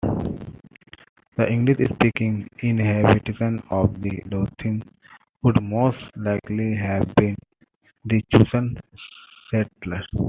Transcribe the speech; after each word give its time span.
The 1.37 1.47
English-speaking 1.47 2.49
inhabitants 2.61 3.61
of 3.69 4.01
the 4.01 4.09
Lothians 4.31 4.83
would 5.43 5.61
most 5.61 6.09
likely 6.17 6.73
have 6.73 7.13
been 7.13 7.35
the 8.05 8.25
chosen 8.33 8.79
settlers. 9.51 10.07